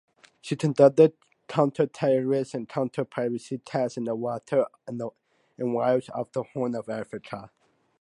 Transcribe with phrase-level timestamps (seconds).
[0.41, 1.13] She conducted
[1.47, 7.51] counter-terrorist and counter-piracy tasks in waters off the Horn of Africa.